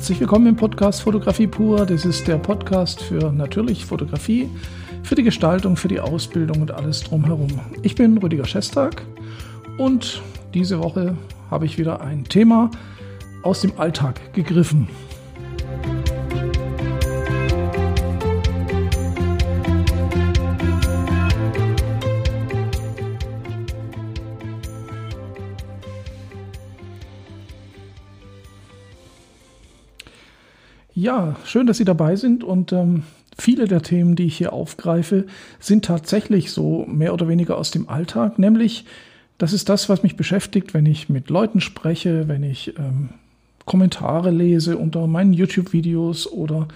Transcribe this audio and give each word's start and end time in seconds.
Herzlich 0.00 0.20
willkommen 0.20 0.46
im 0.46 0.56
Podcast 0.56 1.02
Fotografie 1.02 1.46
pur. 1.46 1.84
Das 1.84 2.06
ist 2.06 2.26
der 2.26 2.38
Podcast 2.38 3.02
für 3.02 3.30
natürlich 3.30 3.84
Fotografie, 3.84 4.48
für 5.02 5.14
die 5.14 5.22
Gestaltung, 5.22 5.76
für 5.76 5.88
die 5.88 6.00
Ausbildung 6.00 6.62
und 6.62 6.70
alles 6.70 7.02
drumherum. 7.02 7.60
Ich 7.82 7.96
bin 7.96 8.16
Rüdiger 8.16 8.46
Schestag 8.46 9.02
und 9.76 10.22
diese 10.54 10.78
Woche 10.78 11.18
habe 11.50 11.66
ich 11.66 11.76
wieder 11.76 12.00
ein 12.00 12.24
Thema 12.24 12.70
aus 13.42 13.60
dem 13.60 13.78
Alltag 13.78 14.32
gegriffen. 14.32 14.88
Ja, 31.00 31.36
schön, 31.46 31.66
dass 31.66 31.78
Sie 31.78 31.86
dabei 31.86 32.14
sind 32.14 32.44
und 32.44 32.74
ähm, 32.74 33.04
viele 33.38 33.66
der 33.66 33.80
Themen, 33.80 34.16
die 34.16 34.26
ich 34.26 34.36
hier 34.36 34.52
aufgreife, 34.52 35.24
sind 35.58 35.86
tatsächlich 35.86 36.52
so 36.52 36.84
mehr 36.86 37.14
oder 37.14 37.26
weniger 37.26 37.56
aus 37.56 37.70
dem 37.70 37.88
Alltag, 37.88 38.38
nämlich 38.38 38.84
das 39.38 39.54
ist 39.54 39.70
das, 39.70 39.88
was 39.88 40.02
mich 40.02 40.16
beschäftigt, 40.16 40.74
wenn 40.74 40.84
ich 40.84 41.08
mit 41.08 41.30
Leuten 41.30 41.62
spreche, 41.62 42.28
wenn 42.28 42.42
ich 42.42 42.78
ähm, 42.78 43.08
Kommentare 43.64 44.30
lese 44.30 44.76
unter 44.76 45.06
meinen 45.06 45.32
YouTube-Videos 45.32 46.30
oder 46.30 46.68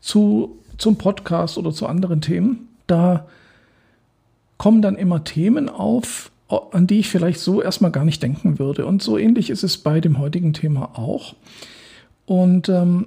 zu, 0.00 0.58
zum 0.76 0.96
Podcast 0.98 1.56
oder 1.56 1.70
zu 1.70 1.86
anderen 1.86 2.20
Themen. 2.20 2.70
Da 2.88 3.28
kommen 4.56 4.82
dann 4.82 4.96
immer 4.96 5.22
Themen 5.22 5.68
auf, 5.68 6.32
an 6.72 6.88
die 6.88 6.98
ich 6.98 7.08
vielleicht 7.08 7.38
so 7.38 7.62
erstmal 7.62 7.92
gar 7.92 8.04
nicht 8.04 8.24
denken 8.24 8.58
würde. 8.58 8.86
Und 8.86 9.04
so 9.04 9.18
ähnlich 9.18 9.50
ist 9.50 9.62
es 9.62 9.78
bei 9.78 10.00
dem 10.00 10.18
heutigen 10.18 10.52
Thema 10.52 10.98
auch. 10.98 11.36
Und 12.26 12.68
ähm, 12.68 13.06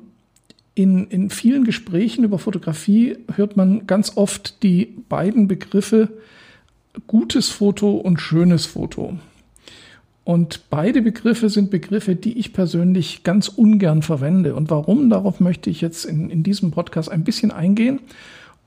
in, 0.82 1.08
in 1.08 1.30
vielen 1.30 1.64
Gesprächen 1.64 2.24
über 2.24 2.40
Fotografie 2.40 3.18
hört 3.36 3.56
man 3.56 3.86
ganz 3.86 4.18
oft 4.18 4.64
die 4.64 4.86
beiden 5.10 5.48
Begriffe 5.48 6.10
gutes 7.06 7.50
Foto 7.50 7.98
und 7.98 8.20
schönes 8.20 8.66
Foto. 8.66 9.18
Und 10.24 10.70
beide 10.70 11.02
Begriffe 11.02 11.50
sind 11.50 11.70
Begriffe, 11.70 12.16
die 12.16 12.38
ich 12.38 12.54
persönlich 12.54 13.24
ganz 13.24 13.48
ungern 13.48 14.02
verwende. 14.02 14.56
Und 14.56 14.70
warum? 14.72 15.10
Darauf 15.10 15.40
möchte 15.40 15.70
ich 15.70 15.82
jetzt 15.82 16.06
in, 16.06 16.30
in 16.30 16.42
diesem 16.42 16.72
Podcast 16.72 17.12
ein 17.12 17.24
bisschen 17.24 17.52
eingehen. 17.52 18.00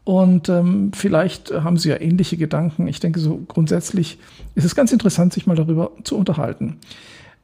Und 0.04 0.48
ähm, 0.48 0.92
vielleicht 0.94 1.52
haben 1.52 1.78
Sie 1.78 1.88
ja 1.88 2.00
ähnliche 2.00 2.36
Gedanken. 2.36 2.86
Ich 2.86 3.00
denke, 3.00 3.18
so 3.18 3.42
grundsätzlich 3.48 4.18
ist 4.54 4.64
es 4.64 4.74
ganz 4.74 4.92
interessant, 4.92 5.32
sich 5.32 5.46
mal 5.46 5.56
darüber 5.56 5.92
zu 6.04 6.16
unterhalten. 6.16 6.76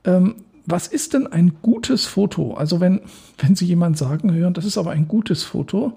Ähm, 0.04 0.36
was 0.66 0.86
ist 0.86 1.14
denn 1.14 1.26
ein 1.26 1.54
gutes 1.62 2.06
Foto? 2.06 2.54
Also 2.54 2.80
wenn, 2.80 3.00
wenn 3.38 3.56
Sie 3.56 3.66
jemand 3.66 3.98
sagen 3.98 4.32
hören, 4.32 4.54
das 4.54 4.64
ist 4.64 4.78
aber 4.78 4.90
ein 4.92 5.08
gutes 5.08 5.42
Foto, 5.42 5.92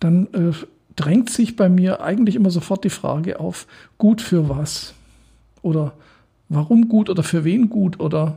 dann 0.00 0.26
äh, 0.32 0.52
drängt 0.96 1.30
sich 1.30 1.56
bei 1.56 1.68
mir 1.68 2.02
eigentlich 2.02 2.36
immer 2.36 2.50
sofort 2.50 2.84
die 2.84 2.90
Frage 2.90 3.40
auf, 3.40 3.66
gut 3.98 4.20
für 4.20 4.48
was? 4.48 4.94
Oder 5.62 5.94
warum 6.48 6.88
gut 6.88 7.08
oder 7.08 7.22
für 7.22 7.44
wen 7.44 7.70
gut? 7.70 8.00
Oder 8.00 8.36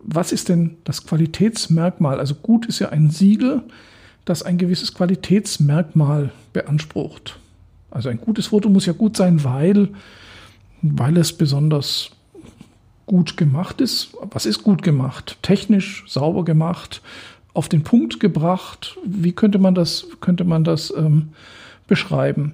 was 0.00 0.32
ist 0.32 0.48
denn 0.48 0.76
das 0.84 1.06
Qualitätsmerkmal? 1.06 2.18
Also 2.18 2.34
gut 2.34 2.66
ist 2.66 2.78
ja 2.78 2.90
ein 2.90 3.10
Siegel, 3.10 3.62
das 4.24 4.42
ein 4.42 4.58
gewisses 4.58 4.94
Qualitätsmerkmal 4.94 6.30
beansprucht. 6.52 7.38
Also 7.90 8.08
ein 8.08 8.20
gutes 8.20 8.48
Foto 8.48 8.68
muss 8.68 8.86
ja 8.86 8.92
gut 8.92 9.16
sein, 9.16 9.42
weil, 9.44 9.88
weil 10.82 11.16
es 11.16 11.32
besonders 11.32 12.10
gut 13.08 13.36
gemacht 13.36 13.80
ist. 13.80 14.10
Was 14.30 14.46
ist 14.46 14.62
gut 14.62 14.82
gemacht? 14.82 15.38
Technisch 15.42 16.04
sauber 16.06 16.44
gemacht, 16.44 17.02
auf 17.54 17.68
den 17.68 17.82
Punkt 17.82 18.20
gebracht. 18.20 18.96
Wie 19.04 19.32
könnte 19.32 19.58
man 19.58 19.74
das, 19.74 20.06
könnte 20.20 20.44
man 20.44 20.62
das 20.62 20.94
ähm, 20.96 21.30
beschreiben? 21.88 22.52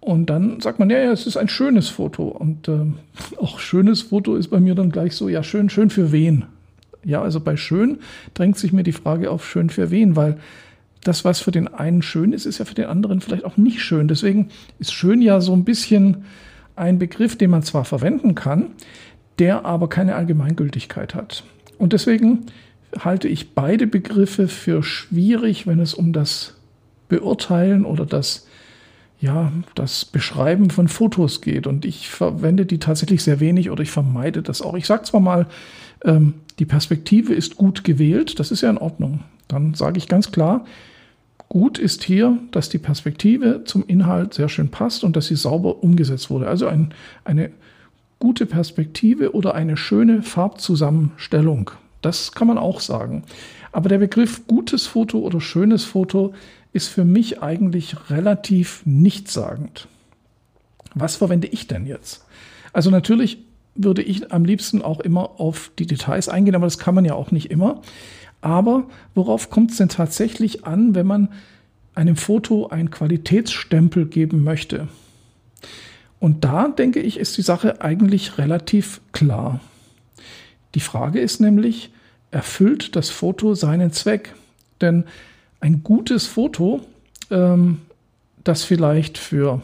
Und 0.00 0.30
dann 0.30 0.60
sagt 0.60 0.78
man, 0.78 0.90
ja, 0.90 0.98
ja, 0.98 1.12
es 1.12 1.26
ist 1.26 1.36
ein 1.36 1.48
schönes 1.48 1.88
Foto. 1.88 2.28
Und 2.28 2.68
äh, 2.68 2.86
auch 3.36 3.58
schönes 3.58 4.02
Foto 4.02 4.36
ist 4.36 4.48
bei 4.48 4.60
mir 4.60 4.74
dann 4.74 4.90
gleich 4.90 5.14
so, 5.14 5.28
ja, 5.28 5.42
schön, 5.42 5.68
schön 5.68 5.90
für 5.90 6.12
wen? 6.12 6.46
Ja, 7.04 7.20
also 7.20 7.40
bei 7.40 7.56
schön 7.56 7.98
drängt 8.32 8.56
sich 8.56 8.72
mir 8.72 8.82
die 8.82 8.92
Frage 8.92 9.30
auf 9.30 9.46
schön 9.46 9.68
für 9.68 9.90
wen, 9.90 10.16
weil 10.16 10.38
das, 11.02 11.24
was 11.24 11.40
für 11.40 11.50
den 11.50 11.68
einen 11.68 12.00
schön 12.00 12.32
ist, 12.32 12.46
ist 12.46 12.58
ja 12.58 12.64
für 12.64 12.74
den 12.74 12.86
anderen 12.86 13.20
vielleicht 13.20 13.44
auch 13.44 13.58
nicht 13.58 13.82
schön. 13.82 14.08
Deswegen 14.08 14.48
ist 14.78 14.94
schön 14.94 15.20
ja 15.20 15.42
so 15.42 15.52
ein 15.52 15.64
bisschen 15.64 16.24
ein 16.76 16.98
Begriff, 16.98 17.36
den 17.36 17.50
man 17.50 17.62
zwar 17.62 17.84
verwenden 17.84 18.34
kann, 18.34 18.70
der 19.38 19.64
aber 19.64 19.88
keine 19.88 20.14
Allgemeingültigkeit 20.14 21.14
hat. 21.14 21.44
Und 21.78 21.92
deswegen 21.92 22.46
halte 22.98 23.28
ich 23.28 23.54
beide 23.54 23.86
Begriffe 23.86 24.48
für 24.48 24.82
schwierig, 24.82 25.66
wenn 25.66 25.80
es 25.80 25.94
um 25.94 26.12
das 26.12 26.54
Beurteilen 27.08 27.84
oder 27.84 28.06
das, 28.06 28.46
ja, 29.20 29.52
das 29.74 30.04
Beschreiben 30.04 30.70
von 30.70 30.88
Fotos 30.88 31.40
geht. 31.40 31.66
Und 31.66 31.84
ich 31.84 32.08
verwende 32.08 32.66
die 32.66 32.78
tatsächlich 32.78 33.22
sehr 33.22 33.40
wenig 33.40 33.70
oder 33.70 33.82
ich 33.82 33.90
vermeide 33.90 34.42
das 34.42 34.62
auch. 34.62 34.74
Ich 34.74 34.86
sage 34.86 35.02
zwar 35.02 35.20
mal, 35.20 35.46
ähm, 36.04 36.34
die 36.58 36.66
Perspektive 36.66 37.34
ist 37.34 37.56
gut 37.56 37.84
gewählt, 37.84 38.38
das 38.38 38.50
ist 38.50 38.60
ja 38.60 38.70
in 38.70 38.78
Ordnung. 38.78 39.20
Dann 39.48 39.74
sage 39.74 39.98
ich 39.98 40.08
ganz 40.08 40.30
klar, 40.30 40.64
gut 41.48 41.78
ist 41.78 42.04
hier, 42.04 42.38
dass 42.52 42.68
die 42.68 42.78
Perspektive 42.78 43.62
zum 43.64 43.84
Inhalt 43.86 44.34
sehr 44.34 44.48
schön 44.48 44.70
passt 44.70 45.04
und 45.04 45.16
dass 45.16 45.26
sie 45.26 45.36
sauber 45.36 45.82
umgesetzt 45.82 46.30
wurde. 46.30 46.48
Also 46.48 46.66
ein, 46.66 46.94
eine 47.24 47.50
gute 48.24 48.46
Perspektive 48.46 49.34
oder 49.34 49.54
eine 49.54 49.76
schöne 49.76 50.22
Farbzusammenstellung. 50.22 51.72
Das 52.00 52.32
kann 52.32 52.48
man 52.48 52.56
auch 52.56 52.80
sagen. 52.80 53.22
Aber 53.70 53.90
der 53.90 53.98
Begriff 53.98 54.46
gutes 54.46 54.86
Foto 54.86 55.18
oder 55.18 55.42
schönes 55.42 55.84
Foto 55.84 56.32
ist 56.72 56.88
für 56.88 57.04
mich 57.04 57.42
eigentlich 57.42 58.08
relativ 58.08 58.80
nichtssagend. 58.86 59.88
Was 60.94 61.16
verwende 61.16 61.48
ich 61.48 61.66
denn 61.66 61.84
jetzt? 61.84 62.24
Also 62.72 62.88
natürlich 62.88 63.44
würde 63.74 64.00
ich 64.00 64.32
am 64.32 64.46
liebsten 64.46 64.80
auch 64.80 65.00
immer 65.00 65.38
auf 65.38 65.70
die 65.78 65.86
Details 65.86 66.30
eingehen, 66.30 66.54
aber 66.54 66.64
das 66.64 66.78
kann 66.78 66.94
man 66.94 67.04
ja 67.04 67.12
auch 67.12 67.30
nicht 67.30 67.50
immer. 67.50 67.82
Aber 68.40 68.88
worauf 69.14 69.50
kommt 69.50 69.72
es 69.72 69.76
denn 69.76 69.90
tatsächlich 69.90 70.64
an, 70.64 70.94
wenn 70.94 71.06
man 71.06 71.28
einem 71.94 72.16
Foto 72.16 72.68
einen 72.68 72.90
Qualitätsstempel 72.90 74.06
geben 74.06 74.42
möchte? 74.44 74.88
Und 76.24 76.42
da 76.42 76.68
denke 76.68 77.00
ich, 77.00 77.18
ist 77.18 77.36
die 77.36 77.42
Sache 77.42 77.82
eigentlich 77.82 78.38
relativ 78.38 79.02
klar. 79.12 79.60
Die 80.74 80.80
Frage 80.80 81.20
ist 81.20 81.38
nämlich, 81.38 81.92
erfüllt 82.30 82.96
das 82.96 83.10
Foto 83.10 83.54
seinen 83.54 83.92
Zweck? 83.92 84.34
Denn 84.80 85.04
ein 85.60 85.82
gutes 85.82 86.26
Foto, 86.26 86.80
ähm, 87.30 87.82
das 88.42 88.64
vielleicht 88.64 89.18
für 89.18 89.60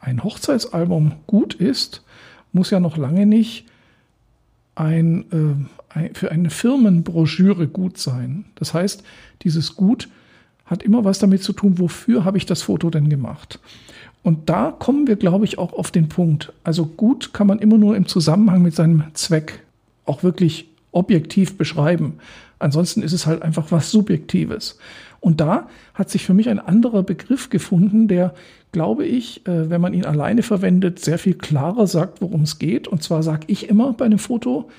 ein 0.00 0.24
Hochzeitsalbum 0.24 1.16
gut 1.26 1.52
ist, 1.52 2.02
muss 2.52 2.70
ja 2.70 2.80
noch 2.80 2.96
lange 2.96 3.26
nicht 3.26 3.66
ein, 4.76 5.68
äh, 5.92 6.14
für 6.14 6.32
eine 6.32 6.48
Firmenbroschüre 6.48 7.68
gut 7.68 7.98
sein. 7.98 8.46
Das 8.54 8.72
heißt, 8.72 9.02
dieses 9.42 9.76
Gut 9.76 10.08
hat 10.64 10.82
immer 10.82 11.04
was 11.04 11.18
damit 11.18 11.42
zu 11.42 11.52
tun, 11.52 11.78
wofür 11.78 12.24
habe 12.24 12.38
ich 12.38 12.46
das 12.46 12.62
Foto 12.62 12.88
denn 12.88 13.10
gemacht? 13.10 13.60
Und 14.22 14.50
da 14.50 14.70
kommen 14.70 15.06
wir, 15.06 15.16
glaube 15.16 15.44
ich, 15.44 15.58
auch 15.58 15.72
auf 15.72 15.90
den 15.90 16.08
Punkt. 16.08 16.52
Also 16.62 16.84
gut 16.84 17.32
kann 17.32 17.46
man 17.46 17.58
immer 17.58 17.78
nur 17.78 17.96
im 17.96 18.06
Zusammenhang 18.06 18.62
mit 18.62 18.74
seinem 18.74 19.04
Zweck 19.14 19.62
auch 20.04 20.22
wirklich 20.22 20.68
objektiv 20.92 21.56
beschreiben. 21.56 22.14
Ansonsten 22.58 23.02
ist 23.02 23.12
es 23.12 23.26
halt 23.26 23.42
einfach 23.42 23.70
was 23.70 23.90
Subjektives. 23.90 24.78
Und 25.20 25.40
da 25.40 25.68
hat 25.94 26.10
sich 26.10 26.24
für 26.24 26.34
mich 26.34 26.48
ein 26.48 26.58
anderer 26.58 27.02
Begriff 27.02 27.50
gefunden, 27.50 28.08
der, 28.08 28.34
glaube 28.72 29.06
ich, 29.06 29.46
äh, 29.46 29.70
wenn 29.70 29.80
man 29.80 29.94
ihn 29.94 30.04
alleine 30.04 30.42
verwendet, 30.42 30.98
sehr 30.98 31.18
viel 31.18 31.34
klarer 31.34 31.86
sagt, 31.86 32.20
worum 32.20 32.42
es 32.42 32.58
geht. 32.58 32.88
Und 32.88 33.02
zwar 33.02 33.22
sage 33.22 33.44
ich 33.46 33.68
immer 33.68 33.92
bei 33.92 34.06
einem 34.06 34.18
Foto, 34.18 34.70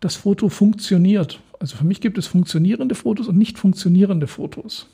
das 0.00 0.16
Foto 0.16 0.48
funktioniert. 0.48 1.40
Also 1.60 1.76
für 1.76 1.84
mich 1.84 2.00
gibt 2.00 2.18
es 2.18 2.26
funktionierende 2.26 2.94
Fotos 2.94 3.28
und 3.28 3.38
nicht 3.38 3.58
funktionierende 3.58 4.26
Fotos. 4.26 4.88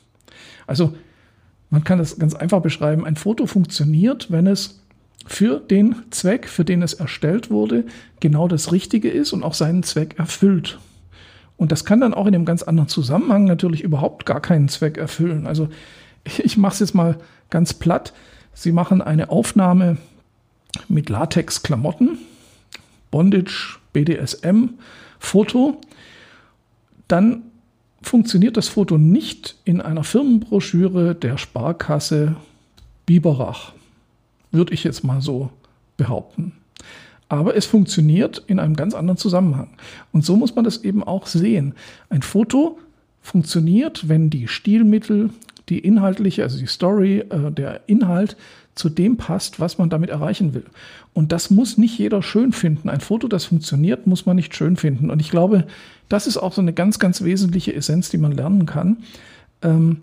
Also 0.67 0.93
man 1.69 1.83
kann 1.83 1.99
das 1.99 2.17
ganz 2.17 2.33
einfach 2.35 2.61
beschreiben. 2.61 3.05
Ein 3.05 3.15
Foto 3.15 3.45
funktioniert, 3.45 4.31
wenn 4.31 4.47
es 4.47 4.81
für 5.25 5.59
den 5.59 5.95
Zweck, 6.09 6.47
für 6.47 6.65
den 6.65 6.81
es 6.81 6.93
erstellt 6.93 7.51
wurde, 7.51 7.85
genau 8.19 8.47
das 8.47 8.71
Richtige 8.71 9.09
ist 9.09 9.33
und 9.33 9.43
auch 9.43 9.53
seinen 9.53 9.83
Zweck 9.83 10.17
erfüllt. 10.17 10.79
Und 11.57 11.71
das 11.71 11.85
kann 11.85 12.01
dann 12.01 12.13
auch 12.13 12.25
in 12.25 12.33
einem 12.33 12.45
ganz 12.45 12.63
anderen 12.63 12.89
Zusammenhang 12.89 13.43
natürlich 13.43 13.83
überhaupt 13.83 14.25
gar 14.25 14.41
keinen 14.41 14.69
Zweck 14.69 14.97
erfüllen. 14.97 15.45
Also 15.45 15.69
ich 16.37 16.57
mache 16.57 16.73
es 16.73 16.79
jetzt 16.79 16.95
mal 16.95 17.17
ganz 17.49 17.73
platt. 17.73 18.13
Sie 18.53 18.71
machen 18.71 19.01
eine 19.01 19.29
Aufnahme 19.29 19.97
mit 20.87 21.09
Latex-Klamotten, 21.09 22.17
Bondage, 23.11 23.79
BDSM, 23.93 24.75
Foto. 25.19 25.79
Dann 27.07 27.43
funktioniert 28.01 28.57
das 28.57 28.67
Foto 28.67 28.97
nicht 28.97 29.55
in 29.65 29.81
einer 29.81 30.03
Firmenbroschüre 30.03 31.15
der 31.15 31.37
Sparkasse 31.37 32.35
Biberach, 33.05 33.73
würde 34.51 34.73
ich 34.73 34.83
jetzt 34.83 35.03
mal 35.03 35.21
so 35.21 35.49
behaupten. 35.97 36.53
Aber 37.27 37.55
es 37.55 37.65
funktioniert 37.65 38.43
in 38.47 38.59
einem 38.59 38.75
ganz 38.75 38.95
anderen 38.95 39.17
Zusammenhang. 39.17 39.69
Und 40.11 40.25
so 40.25 40.35
muss 40.35 40.55
man 40.55 40.65
das 40.65 40.83
eben 40.83 41.03
auch 41.03 41.27
sehen. 41.27 41.75
Ein 42.09 42.23
Foto 42.23 42.79
funktioniert, 43.21 44.09
wenn 44.09 44.29
die 44.29 44.47
Stilmittel, 44.47 45.29
die 45.69 45.79
inhaltliche, 45.79 46.43
also 46.43 46.57
die 46.57 46.65
Story, 46.65 47.19
äh, 47.19 47.51
der 47.51 47.81
Inhalt 47.87 48.37
zu 48.75 48.89
dem 48.89 49.17
passt, 49.17 49.59
was 49.59 49.77
man 49.77 49.89
damit 49.89 50.09
erreichen 50.09 50.53
will. 50.53 50.63
Und 51.13 51.31
das 51.31 51.49
muss 51.49 51.77
nicht 51.77 51.97
jeder 51.97 52.23
schön 52.23 52.53
finden. 52.53 52.89
Ein 52.89 53.01
Foto, 53.01 53.27
das 53.27 53.45
funktioniert, 53.45 54.07
muss 54.07 54.25
man 54.25 54.35
nicht 54.35 54.55
schön 54.55 54.77
finden. 54.77 55.09
Und 55.09 55.19
ich 55.19 55.31
glaube, 55.31 55.65
das 56.07 56.27
ist 56.27 56.37
auch 56.37 56.53
so 56.53 56.61
eine 56.61 56.73
ganz, 56.73 56.97
ganz 56.97 57.23
wesentliche 57.23 57.73
Essenz, 57.75 58.09
die 58.09 58.17
man 58.17 58.31
lernen 58.31 58.65
kann. 58.65 58.97
Ähm, 59.61 59.97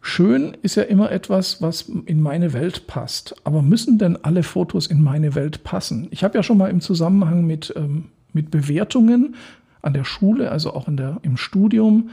schön 0.00 0.56
ist 0.62 0.76
ja 0.76 0.84
immer 0.84 1.10
etwas, 1.10 1.60
was 1.60 1.90
in 2.06 2.20
meine 2.20 2.52
Welt 2.52 2.86
passt. 2.86 3.34
Aber 3.44 3.62
müssen 3.62 3.98
denn 3.98 4.16
alle 4.22 4.44
Fotos 4.44 4.86
in 4.86 5.02
meine 5.02 5.34
Welt 5.34 5.64
passen? 5.64 6.06
Ich 6.10 6.22
habe 6.22 6.38
ja 6.38 6.42
schon 6.42 6.58
mal 6.58 6.70
im 6.70 6.80
Zusammenhang 6.80 7.46
mit, 7.46 7.72
ähm, 7.76 8.06
mit 8.32 8.52
Bewertungen 8.52 9.34
an 9.82 9.92
der 9.92 10.04
Schule, 10.04 10.52
also 10.52 10.72
auch 10.72 10.86
in 10.86 10.96
der, 10.96 11.18
im 11.22 11.36
Studium, 11.36 12.10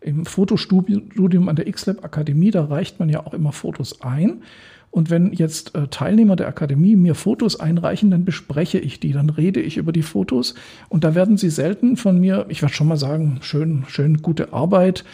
im 0.00 0.24
Fotostudium 0.24 1.48
an 1.48 1.56
der 1.56 1.70
XLab 1.70 2.04
Akademie, 2.04 2.50
da 2.50 2.64
reicht 2.64 3.00
man 3.00 3.08
ja 3.08 3.26
auch 3.26 3.34
immer 3.34 3.52
Fotos 3.52 4.02
ein. 4.02 4.42
Und 4.90 5.10
wenn 5.10 5.32
jetzt 5.32 5.74
äh, 5.74 5.88
Teilnehmer 5.88 6.36
der 6.36 6.48
Akademie 6.48 6.96
mir 6.96 7.14
Fotos 7.14 7.60
einreichen, 7.60 8.10
dann 8.10 8.24
bespreche 8.24 8.78
ich 8.78 8.98
die, 8.98 9.12
dann 9.12 9.28
rede 9.28 9.60
ich 9.60 9.76
über 9.76 9.92
die 9.92 10.02
Fotos. 10.02 10.54
Und 10.88 11.04
da 11.04 11.14
werden 11.14 11.36
sie 11.36 11.50
selten 11.50 11.96
von 11.96 12.18
mir, 12.18 12.46
ich 12.48 12.62
werde 12.62 12.74
schon 12.74 12.88
mal 12.88 12.96
sagen, 12.96 13.38
schön, 13.42 13.84
schön, 13.88 14.22
gute 14.22 14.54
Arbeit. 14.54 15.04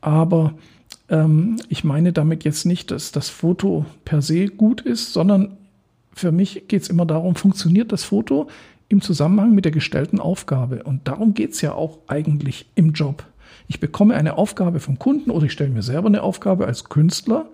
Aber 0.00 0.54
ähm, 1.10 1.56
ich 1.68 1.84
meine 1.84 2.12
damit 2.12 2.44
jetzt 2.44 2.64
nicht, 2.64 2.90
dass 2.90 3.12
das 3.12 3.28
Foto 3.28 3.84
per 4.04 4.22
se 4.22 4.46
gut 4.46 4.80
ist, 4.80 5.12
sondern 5.12 5.58
für 6.14 6.32
mich 6.32 6.66
geht 6.68 6.82
es 6.82 6.88
immer 6.88 7.04
darum, 7.04 7.34
funktioniert 7.36 7.92
das 7.92 8.04
Foto 8.04 8.48
im 8.88 9.02
Zusammenhang 9.02 9.54
mit 9.54 9.66
der 9.66 9.72
gestellten 9.72 10.18
Aufgabe. 10.18 10.82
Und 10.84 11.08
darum 11.08 11.34
geht 11.34 11.52
es 11.52 11.60
ja 11.60 11.72
auch 11.72 11.98
eigentlich 12.06 12.70
im 12.74 12.92
Job. 12.92 13.24
Ich 13.68 13.80
bekomme 13.80 14.14
eine 14.14 14.38
Aufgabe 14.38 14.80
vom 14.80 14.98
Kunden 14.98 15.30
oder 15.30 15.46
ich 15.46 15.52
stelle 15.52 15.70
mir 15.70 15.82
selber 15.82 16.08
eine 16.08 16.22
Aufgabe 16.22 16.66
als 16.66 16.84
Künstler 16.84 17.46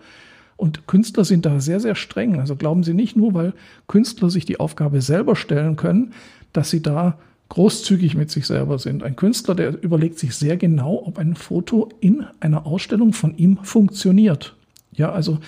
und 0.62 0.87
Künstler 0.87 1.25
sind 1.25 1.44
da 1.44 1.58
sehr, 1.58 1.81
sehr 1.81 1.96
streng. 1.96 2.38
Also 2.38 2.54
glauben 2.54 2.84
Sie 2.84 2.94
nicht 2.94 3.16
nur, 3.16 3.34
weil 3.34 3.52
Künstler 3.88 4.31
sich 4.31 4.44
die 4.44 4.60
Aufgabe 4.60 5.02
selber 5.02 5.34
stellen 5.34 5.75
können, 5.75 6.12
dass 6.52 6.70
sie 6.70 6.81
da 6.81 7.19
großzügig 7.49 8.14
mit 8.14 8.31
sich 8.31 8.46
selber 8.46 8.78
sind. 8.78 9.02
Ein 9.02 9.16
Künstler, 9.16 9.54
der 9.54 9.82
überlegt 9.82 10.19
sich 10.19 10.37
sehr 10.37 10.56
genau, 10.56 11.02
ob 11.04 11.19
ein 11.19 11.34
Foto 11.34 11.88
in 12.00 12.25
einer 12.40 12.64
Ausstellung 12.64 13.12
von 13.12 13.37
ihm 13.37 13.58
funktioniert. 13.62 14.54
Ja, 14.93 15.10
also 15.10 15.38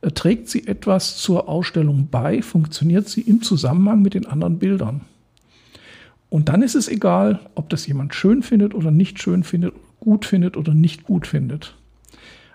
äh, 0.00 0.12
trägt 0.12 0.48
sie 0.48 0.66
etwas 0.66 1.16
zur 1.16 1.48
Ausstellung 1.48 2.08
bei, 2.10 2.40
funktioniert 2.40 3.08
sie 3.08 3.22
im 3.22 3.42
Zusammenhang 3.42 4.00
mit 4.00 4.14
den 4.14 4.26
anderen 4.26 4.58
Bildern. 4.58 5.00
Und 6.30 6.48
dann 6.48 6.62
ist 6.62 6.76
es 6.76 6.88
egal, 6.88 7.40
ob 7.54 7.68
das 7.68 7.86
jemand 7.86 8.14
schön 8.14 8.42
findet 8.42 8.74
oder 8.74 8.90
nicht 8.90 9.20
schön 9.20 9.42
findet, 9.42 9.74
gut 10.02 10.26
findet 10.26 10.56
oder 10.56 10.74
nicht 10.74 11.04
gut 11.04 11.26
findet. 11.26 11.74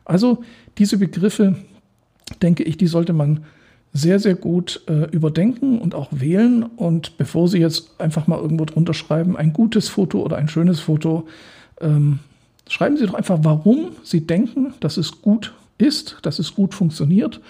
Also 0.05 0.44
diese 0.77 0.97
Begriffe, 0.97 1.55
denke 2.41 2.63
ich, 2.63 2.77
die 2.77 2.88
sollte 2.88 3.13
man 3.13 3.45
sehr, 3.94 4.19
sehr 4.19 4.35
gut 4.35 4.83
äh, 4.88 5.09
überdenken 5.11 5.79
und 5.79 5.95
auch 5.95 6.09
wählen. 6.11 6.63
Und 6.63 7.17
bevor 7.17 7.47
Sie 7.47 7.57
jetzt 7.57 7.99
einfach 7.99 8.27
mal 8.27 8.39
irgendwo 8.39 8.65
drunter 8.65 8.94
schreiben, 8.94 9.35
ein 9.35 9.53
gutes 9.53 9.89
Foto 9.89 10.21
oder 10.21 10.38
ein 10.38 10.49
schönes 10.49 10.79
Foto, 10.79 11.27
ähm, 11.81 12.19
schreiben 12.69 12.97
Sie 12.97 13.05
doch 13.05 13.15
einfach, 13.15 13.39
warum 13.41 13.94
Sie 14.03 14.27
denken, 14.27 14.73
dass 14.81 14.97
es 14.97 15.21
gut 15.21 15.53
ist, 15.77 16.17
dass 16.21 16.39
es 16.39 16.53
gut 16.53 16.73
funktioniert. 16.73 17.41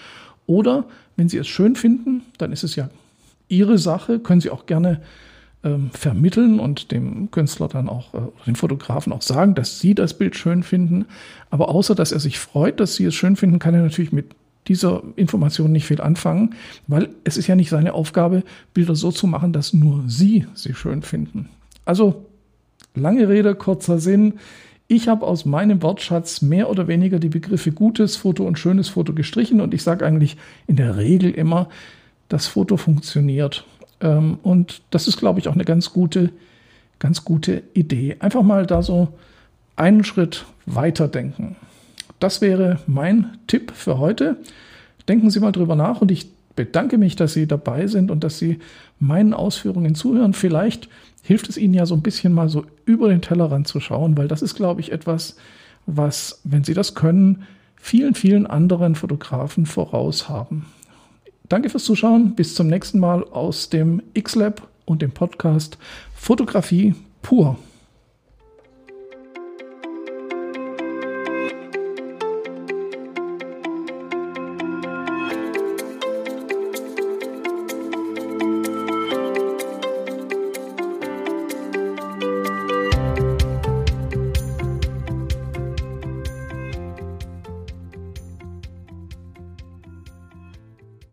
Oder 0.46 0.84
wenn 1.16 1.28
Sie 1.28 1.38
es 1.38 1.48
schön 1.48 1.76
finden, 1.76 2.22
dann 2.38 2.52
ist 2.52 2.64
es 2.64 2.76
ja 2.76 2.88
Ihre 3.48 3.78
Sache, 3.78 4.18
können 4.18 4.40
Sie 4.40 4.50
auch 4.50 4.66
gerne 4.66 5.00
ähm, 5.64 5.90
vermitteln 5.92 6.60
und 6.60 6.92
dem 6.92 7.30
Künstler 7.30 7.68
dann 7.68 7.88
auch, 7.88 8.14
äh, 8.14 8.18
den 8.46 8.56
Fotografen 8.56 9.12
auch 9.12 9.22
sagen, 9.22 9.54
dass 9.54 9.80
Sie 9.80 9.94
das 9.94 10.14
Bild 10.14 10.36
schön 10.36 10.62
finden. 10.62 11.06
Aber 11.50 11.68
außer 11.68 11.94
dass 11.94 12.12
er 12.12 12.20
sich 12.20 12.38
freut, 12.38 12.80
dass 12.80 12.94
Sie 12.94 13.04
es 13.04 13.14
schön 13.14 13.36
finden, 13.36 13.58
kann 13.58 13.74
er 13.74 13.82
natürlich 13.82 14.12
mit 14.12 14.34
dieser 14.68 15.02
Information 15.16 15.72
nicht 15.72 15.86
viel 15.86 16.00
anfangen, 16.00 16.54
weil 16.86 17.08
es 17.24 17.36
ist 17.36 17.46
ja 17.46 17.56
nicht 17.56 17.70
seine 17.70 17.94
Aufgabe, 17.94 18.44
Bilder 18.74 18.94
so 18.94 19.10
zu 19.10 19.26
machen, 19.26 19.52
dass 19.52 19.72
nur 19.72 20.04
Sie 20.06 20.46
sie 20.54 20.74
schön 20.74 21.02
finden. 21.02 21.48
Also 21.84 22.26
lange 22.94 23.28
Rede, 23.28 23.54
kurzer 23.54 23.98
Sinn. 23.98 24.34
Ich 24.86 25.08
habe 25.08 25.26
aus 25.26 25.44
meinem 25.44 25.82
Wortschatz 25.82 26.42
mehr 26.42 26.70
oder 26.70 26.86
weniger 26.86 27.18
die 27.18 27.28
Begriffe 27.28 27.72
gutes 27.72 28.16
Foto 28.16 28.46
und 28.46 28.58
schönes 28.58 28.88
Foto 28.88 29.12
gestrichen 29.12 29.60
und 29.60 29.74
ich 29.74 29.82
sage 29.82 30.04
eigentlich 30.04 30.36
in 30.66 30.76
der 30.76 30.96
Regel 30.96 31.30
immer, 31.30 31.68
das 32.28 32.46
Foto 32.46 32.76
funktioniert. 32.76 33.64
Ähm, 34.00 34.38
und 34.42 34.82
das 34.90 35.08
ist, 35.08 35.16
glaube 35.16 35.40
ich, 35.40 35.48
auch 35.48 35.54
eine 35.54 35.64
ganz 35.64 35.92
gute, 35.92 36.30
ganz 36.98 37.24
gute 37.24 37.62
Idee. 37.74 38.16
Einfach 38.20 38.42
mal 38.42 38.66
da 38.66 38.82
so 38.82 39.08
einen 39.76 40.04
Schritt 40.04 40.44
weiter 40.66 41.08
denken 41.08 41.56
das 42.18 42.40
wäre 42.40 42.78
mein 42.86 43.38
Tipp 43.46 43.72
für 43.74 43.98
heute. 43.98 44.36
Denken 45.08 45.30
Sie 45.30 45.40
mal 45.40 45.52
drüber 45.52 45.76
nach 45.76 46.00
und 46.00 46.10
ich 46.10 46.28
bedanke 46.56 46.98
mich, 46.98 47.16
dass 47.16 47.32
Sie 47.32 47.46
dabei 47.46 47.86
sind 47.86 48.10
und 48.10 48.24
dass 48.24 48.38
Sie 48.38 48.58
meinen 48.98 49.32
Ausführungen 49.32 49.94
zuhören. 49.94 50.32
Vielleicht 50.32 50.88
hilft 51.22 51.48
es 51.48 51.56
Ihnen 51.56 51.74
ja 51.74 51.86
so 51.86 51.94
ein 51.94 52.02
bisschen 52.02 52.32
mal 52.32 52.48
so 52.48 52.64
über 52.84 53.08
den 53.08 53.22
Tellerrand 53.22 53.68
zu 53.68 53.80
schauen, 53.80 54.16
weil 54.16 54.28
das 54.28 54.42
ist, 54.42 54.54
glaube 54.54 54.80
ich, 54.80 54.92
etwas, 54.92 55.36
was, 55.86 56.40
wenn 56.44 56.64
Sie 56.64 56.74
das 56.74 56.94
können, 56.94 57.44
vielen, 57.76 58.14
vielen 58.14 58.46
anderen 58.46 58.96
Fotografen 58.96 59.66
voraus 59.66 60.28
haben. 60.28 60.66
Danke 61.48 61.70
fürs 61.70 61.84
Zuschauen. 61.84 62.34
Bis 62.34 62.54
zum 62.54 62.66
nächsten 62.66 62.98
Mal 62.98 63.24
aus 63.24 63.70
dem 63.70 64.02
X-Lab 64.14 64.68
und 64.84 65.02
dem 65.02 65.12
Podcast 65.12 65.78
Fotografie 66.14 66.94
pur. 67.22 67.56